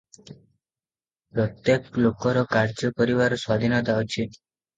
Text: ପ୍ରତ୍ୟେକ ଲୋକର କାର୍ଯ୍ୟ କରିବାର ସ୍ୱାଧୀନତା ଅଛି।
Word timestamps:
ପ୍ରତ୍ୟେକ 1.35 2.01
ଲୋକର 2.05 2.43
କାର୍ଯ୍ୟ 2.55 2.91
କରିବାର 3.03 3.39
ସ୍ୱାଧୀନତା 3.45 4.01
ଅଛି। 4.03 4.27